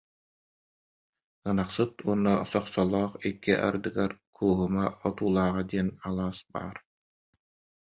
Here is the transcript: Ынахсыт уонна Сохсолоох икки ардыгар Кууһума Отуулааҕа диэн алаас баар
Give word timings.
Ынахсыт 1.49 1.93
уонна 2.05 2.33
Сохсолоох 2.51 3.11
икки 3.27 3.53
ардыгар 3.67 4.11
Кууһума 4.37 4.85
Отуулааҕа 5.07 5.63
диэн 5.69 5.89
алаас 6.07 6.39
баар 6.51 6.77